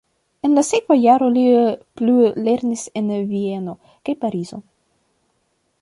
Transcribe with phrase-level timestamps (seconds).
[0.47, 1.43] En la sekva jaro li
[2.01, 4.65] plulernis en Vieno kaj Parizo.